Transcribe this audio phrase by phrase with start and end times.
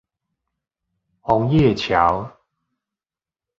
[1.21, 2.25] 紅葉橋